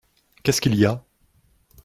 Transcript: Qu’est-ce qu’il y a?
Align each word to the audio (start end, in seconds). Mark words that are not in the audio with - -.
Qu’est-ce 0.41 0.61
qu’il 0.61 0.73
y 0.77 0.83
a? 0.87 1.05